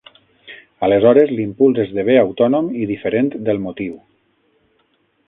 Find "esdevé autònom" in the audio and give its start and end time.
1.83-2.71